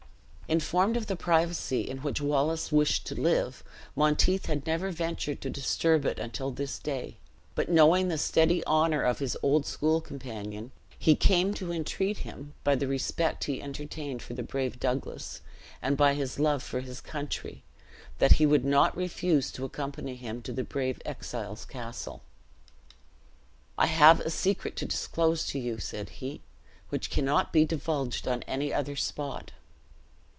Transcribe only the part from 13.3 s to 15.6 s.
he entertained for the brave Douglas,